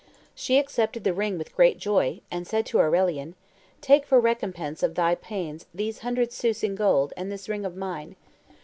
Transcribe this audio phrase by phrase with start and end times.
[0.33, 3.35] She accepted the ring with great joy, and said to Aurelian,
[3.81, 7.75] 'Take for recompense of thy pains these hundred sous in gold and this ring of
[7.75, 8.15] mine.